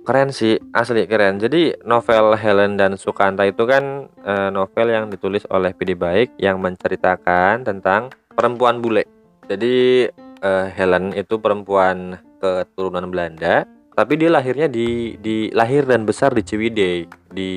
keren 0.02 0.30
sih 0.35 0.59
asli 0.75 1.06
keren. 1.06 1.38
Jadi 1.38 1.78
novel 1.87 2.35
Helen 2.35 2.78
dan 2.78 2.99
Sukanta 2.99 3.47
itu 3.47 3.64
kan 3.64 4.11
e, 4.23 4.32
novel 4.50 4.87
yang 4.90 5.06
ditulis 5.09 5.47
oleh 5.49 5.73
Pidi 5.75 5.94
Baik 5.94 6.35
yang 6.38 6.59
menceritakan 6.59 7.62
tentang 7.62 8.11
perempuan 8.35 8.82
bule. 8.82 9.06
Jadi 9.47 10.06
e, 10.42 10.50
Helen 10.75 11.14
itu 11.14 11.38
perempuan 11.38 12.18
keturunan 12.42 13.06
Belanda 13.06 13.62
tapi 13.92 14.16
dia 14.16 14.32
lahirnya 14.32 14.73
di 14.73 15.21
di 15.21 15.52
lahir 15.52 15.85
dan 15.85 16.09
besar 16.09 16.32
di 16.32 16.40
Ciwidey 16.40 17.04
di 17.28 17.50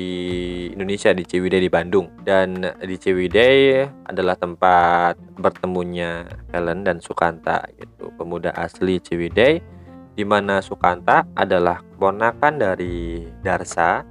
Indonesia 0.68 1.16
di 1.16 1.24
Ciwidey 1.24 1.64
di 1.64 1.72
Bandung. 1.72 2.12
Dan 2.20 2.60
di 2.60 2.96
Ciwidey 3.00 3.88
adalah 4.04 4.36
tempat 4.36 5.16
bertemunya 5.40 6.28
Helen 6.52 6.84
dan 6.84 7.00
Sukanta 7.00 7.64
gitu 7.80 8.12
pemuda 8.20 8.52
asli 8.52 9.00
Ciwidey 9.00 9.75
di 10.16 10.24
mana 10.24 10.64
Sukanta 10.64 11.28
adalah 11.36 11.84
keponakan 11.94 12.56
dari 12.56 13.28
Darsa. 13.44 14.02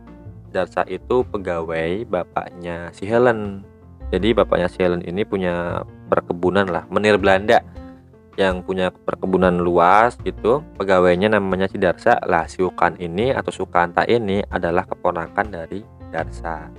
Darsa 0.54 0.86
itu 0.88 1.26
pegawai 1.26 2.06
bapaknya 2.06 2.94
si 2.94 3.10
Helen. 3.10 3.65
Jadi 4.13 4.38
bapaknya 4.38 4.70
si 4.70 4.80
Helen 4.80 5.02
ini 5.02 5.26
punya 5.26 5.82
perkebunan 6.08 6.70
lah 6.70 6.86
menir 6.94 7.18
Belanda 7.18 7.65
yang 8.38 8.62
punya 8.62 8.94
perkebunan 8.94 9.58
luas 9.58 10.15
gitu. 10.22 10.62
Pegawainya 10.78 11.34
namanya 11.34 11.65
si 11.65 11.82
Darsa. 11.82 12.22
Lah 12.24 12.46
si 12.46 12.62
Ukan 12.62 13.02
ini 13.02 13.34
atau 13.34 13.50
Sukanta 13.50 14.06
ini 14.06 14.46
adalah 14.48 14.86
keponakan 14.86 15.48
dari 15.50 15.82
Darsa. 16.13 16.70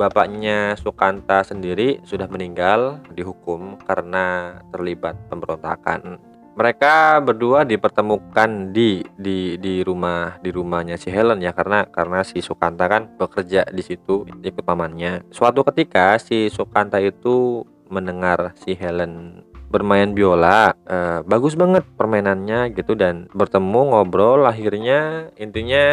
Bapaknya 0.00 0.80
Sukanta 0.80 1.44
sendiri 1.44 2.00
sudah 2.08 2.24
meninggal 2.24 3.04
dihukum 3.12 3.76
karena 3.84 4.56
terlibat 4.72 5.12
pemberontakan 5.28 6.29
mereka 6.54 7.22
berdua 7.22 7.62
dipertemukan 7.62 8.74
di 8.74 9.02
di 9.16 9.56
di 9.56 9.80
rumah 9.86 10.38
di 10.42 10.50
rumahnya 10.50 10.98
si 10.98 11.08
Helen 11.08 11.40
ya 11.40 11.54
karena 11.54 11.86
karena 11.88 12.20
si 12.26 12.42
Sukanta 12.42 12.90
kan 12.90 13.10
bekerja 13.16 13.66
di 13.70 13.82
situ 13.82 14.26
ikut 14.26 14.64
pamannya. 14.64 15.26
Suatu 15.30 15.62
ketika 15.66 16.18
si 16.18 16.50
Sukanta 16.50 16.98
itu 16.98 17.64
mendengar 17.90 18.54
si 18.54 18.78
Helen 18.78 19.42
bermain 19.70 20.10
biola 20.10 20.74
uh, 20.90 21.22
bagus 21.22 21.54
banget 21.54 21.86
permainannya 21.94 22.74
gitu 22.74 22.98
dan 22.98 23.30
bertemu 23.30 23.94
ngobrol 23.94 24.42
akhirnya 24.44 25.30
intinya 25.38 25.86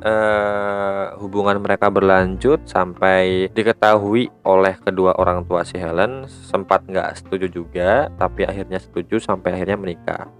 uh, 0.00 1.18
hubungan 1.18 1.58
mereka 1.58 1.90
berlanjut 1.90 2.62
sampai 2.64 3.50
diketahui 3.50 4.30
oleh 4.46 4.78
kedua 4.78 5.18
orang 5.18 5.42
tua 5.44 5.66
si 5.66 5.76
Helen. 5.76 6.30
Sempat 6.30 6.86
nggak 6.86 7.18
setuju 7.18 7.46
juga 7.50 8.06
tapi 8.14 8.46
akhirnya 8.46 8.78
setuju 8.78 9.18
sampai 9.18 9.58
akhirnya 9.58 9.76
menikah. 9.76 10.30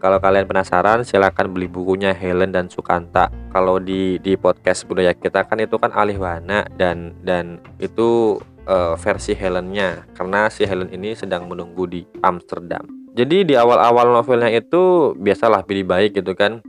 Kalau 0.00 0.16
kalian 0.16 0.48
penasaran 0.48 1.04
silahkan 1.04 1.44
beli 1.44 1.68
bukunya 1.68 2.16
Helen 2.16 2.56
dan 2.56 2.72
Sukanta. 2.72 3.28
Kalau 3.52 3.76
di 3.76 4.16
di 4.24 4.32
podcast 4.32 4.88
budaya 4.88 5.12
kita 5.12 5.44
kan 5.44 5.60
itu 5.60 5.76
kan 5.76 5.92
alih 5.92 6.16
wana 6.16 6.64
dan 6.80 7.12
dan 7.20 7.60
itu 7.76 8.40
uh, 8.70 8.94
versi 8.94 9.34
Helennya 9.34 10.06
karena 10.14 10.46
si 10.46 10.62
Helen 10.62 10.94
ini 10.94 11.18
sedang 11.18 11.50
menunggu 11.50 11.90
di 11.90 12.06
Amsterdam. 12.22 12.86
Jadi 13.10 13.42
di 13.42 13.54
awal-awal 13.58 14.14
novelnya 14.14 14.54
itu 14.54 15.12
biasalah 15.18 15.66
pilih 15.66 15.82
baik 15.82 16.22
gitu 16.22 16.38
kan 16.38 16.62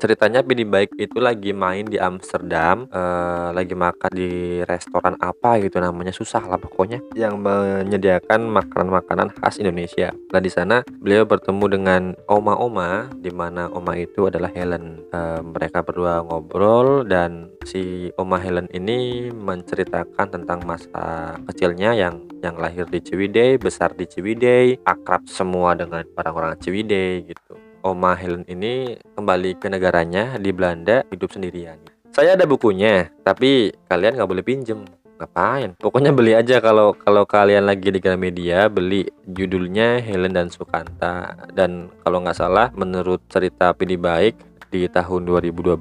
ceritanya 0.00 0.40
Bini 0.40 0.64
Baik 0.66 0.94
itu 0.96 1.18
lagi 1.18 1.50
main 1.56 1.86
di 1.86 1.96
Amsterdam, 1.96 2.86
uh, 2.90 3.50
lagi 3.54 3.74
makan 3.76 4.10
di 4.12 4.60
restoran 4.64 5.14
apa 5.18 5.58
gitu 5.62 5.78
namanya 5.78 6.10
susah 6.14 6.42
lah 6.46 6.58
pokoknya 6.58 7.02
yang 7.18 7.40
menyediakan 7.40 8.48
makanan-makanan 8.50 9.34
khas 9.38 9.58
Indonesia. 9.58 10.14
Nah 10.32 10.40
di 10.40 10.50
sana 10.50 10.82
beliau 11.00 11.26
bertemu 11.26 11.64
dengan 11.68 12.02
oma-oma, 12.26 13.10
di 13.18 13.30
mana 13.30 13.68
oma 13.70 13.94
itu 13.98 14.28
adalah 14.30 14.50
Helen. 14.52 15.04
Uh, 15.12 15.40
mereka 15.42 15.84
berdua 15.84 16.22
ngobrol 16.24 17.04
dan 17.06 17.52
si 17.62 18.10
oma 18.18 18.38
Helen 18.38 18.66
ini 18.74 19.30
menceritakan 19.30 20.34
tentang 20.34 20.62
masa 20.66 21.36
kecilnya 21.46 21.94
yang 21.94 22.22
yang 22.42 22.58
lahir 22.58 22.84
di 22.90 22.98
Ciwidey, 22.98 23.56
besar 23.56 23.94
di 23.94 24.04
Ciwidey, 24.04 24.82
akrab 24.82 25.30
semua 25.30 25.78
dengan 25.78 26.02
orang-orang 26.18 26.58
Ciwidey 26.58 27.30
gitu. 27.30 27.71
Oma 27.82 28.14
Helen 28.14 28.46
ini 28.46 28.94
kembali 29.18 29.58
ke 29.58 29.66
negaranya 29.66 30.38
di 30.38 30.54
Belanda 30.54 31.02
hidup 31.10 31.34
sendirian. 31.34 31.78
Saya 32.14 32.38
ada 32.38 32.46
bukunya, 32.46 33.10
tapi 33.26 33.74
kalian 33.90 34.16
nggak 34.16 34.30
boleh 34.30 34.44
pinjem. 34.46 34.86
Ngapain? 35.18 35.78
Pokoknya 35.78 36.10
beli 36.10 36.34
aja 36.34 36.58
kalau 36.58 36.98
kalau 36.98 37.22
kalian 37.22 37.62
lagi 37.62 37.94
di 37.94 38.02
Gramedia 38.02 38.66
beli 38.66 39.06
judulnya 39.22 40.02
Helen 40.02 40.34
dan 40.34 40.50
Sukanta 40.50 41.38
dan 41.54 41.94
kalau 42.02 42.26
nggak 42.26 42.34
salah 42.34 42.74
menurut 42.74 43.22
cerita 43.30 43.70
Pidi 43.70 43.94
Baik 43.94 44.34
di 44.72 44.90
tahun 44.90 45.22
2012 45.28 45.78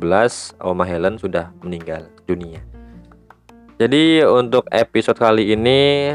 Oma 0.61 0.85
Helen 0.85 1.17
sudah 1.17 1.49
meninggal 1.65 2.05
dunia. 2.29 2.61
Jadi 3.81 4.21
untuk 4.21 4.69
episode 4.69 5.17
kali 5.17 5.57
ini 5.57 6.13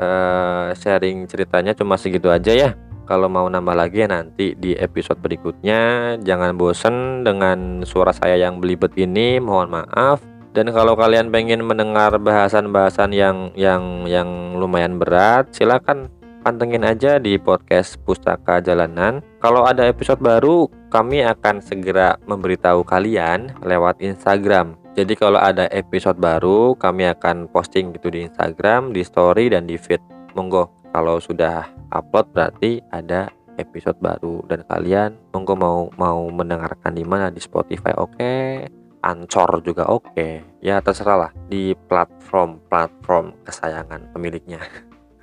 uh, 0.00 0.72
sharing 0.72 1.28
ceritanya 1.28 1.76
cuma 1.76 2.00
segitu 2.00 2.32
aja 2.32 2.54
ya. 2.54 2.70
Kalau 3.04 3.28
mau 3.28 3.44
nambah 3.44 3.76
lagi 3.76 4.04
ya 4.04 4.08
nanti 4.08 4.56
di 4.56 4.72
episode 4.76 5.20
berikutnya. 5.20 6.16
Jangan 6.24 6.56
bosen 6.56 7.20
dengan 7.20 7.84
suara 7.84 8.16
saya 8.16 8.40
yang 8.40 8.64
belibet 8.64 8.96
ini, 8.96 9.36
mohon 9.36 9.68
maaf. 9.68 10.24
Dan 10.54 10.70
kalau 10.70 10.94
kalian 10.94 11.34
pengen 11.34 11.66
mendengar 11.66 12.14
bahasan-bahasan 12.16 13.10
yang 13.10 13.50
yang 13.58 14.08
yang 14.08 14.54
lumayan 14.56 14.96
berat, 14.96 15.50
silakan 15.50 16.08
pantengin 16.46 16.86
aja 16.86 17.18
di 17.18 17.34
podcast 17.36 17.98
Pustaka 18.06 18.62
Jalanan. 18.62 19.18
Kalau 19.42 19.66
ada 19.66 19.82
episode 19.84 20.22
baru, 20.22 20.70
kami 20.94 21.26
akan 21.26 21.58
segera 21.58 22.14
memberitahu 22.30 22.86
kalian 22.86 23.50
lewat 23.66 23.98
Instagram. 23.98 24.78
Jadi 24.94 25.18
kalau 25.18 25.42
ada 25.42 25.66
episode 25.74 26.22
baru, 26.22 26.78
kami 26.78 27.10
akan 27.10 27.50
posting 27.50 27.90
gitu 27.98 28.14
di 28.14 28.30
Instagram, 28.30 28.94
di 28.94 29.02
story 29.02 29.50
dan 29.50 29.66
di 29.66 29.74
feed. 29.74 29.98
Monggo 30.38 30.70
kalau 30.94 31.18
sudah 31.18 31.73
upload 31.94 32.26
berarti 32.34 32.82
ada 32.90 33.30
episode 33.54 33.96
baru 34.02 34.42
dan 34.50 34.66
kalian 34.66 35.14
monggo 35.30 35.54
mau 35.54 35.86
mau 35.94 36.26
mendengarkan 36.26 36.90
di 36.90 37.06
mana 37.06 37.30
di 37.30 37.38
Spotify 37.38 37.94
oke 37.94 38.18
okay. 38.18 38.66
Ancor 39.04 39.60
juga 39.60 39.84
oke. 39.92 40.40
Ya 40.64 40.80
terserah 40.80 41.28
lah 41.28 41.32
di 41.52 41.76
platform-platform 41.76 43.44
kesayangan 43.44 44.16
pemiliknya. 44.16 44.64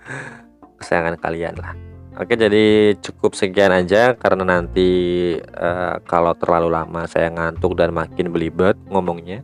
kesayangan 0.80 1.18
kalian 1.18 1.58
lah. 1.58 1.74
Oke, 2.22 2.38
jadi 2.38 2.94
cukup 3.02 3.34
sekian 3.34 3.74
aja 3.74 4.14
karena 4.14 4.44
nanti 4.44 5.34
uh, 5.42 5.98
kalau 6.06 6.36
terlalu 6.38 6.70
lama 6.70 7.08
saya 7.10 7.34
ngantuk 7.34 7.74
dan 7.74 7.90
makin 7.96 8.30
belibet 8.30 8.78
ngomongnya. 8.86 9.42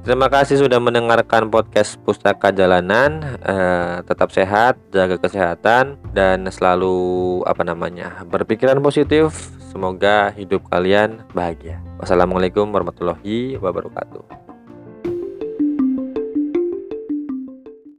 Terima 0.00 0.32
kasih 0.32 0.56
sudah 0.56 0.80
mendengarkan 0.80 1.52
podcast 1.52 2.00
Pustaka 2.00 2.48
Jalanan. 2.48 3.20
Uh, 3.44 4.00
tetap 4.08 4.32
sehat, 4.32 4.80
jaga 4.88 5.20
kesehatan 5.20 6.00
dan 6.16 6.48
selalu 6.48 7.44
apa 7.44 7.60
namanya? 7.68 8.24
berpikiran 8.24 8.80
positif. 8.80 9.52
Semoga 9.68 10.32
hidup 10.32 10.64
kalian 10.72 11.20
bahagia. 11.36 11.84
Wassalamualaikum 12.00 12.72
warahmatullahi 12.72 13.60
wabarakatuh. 13.60 14.49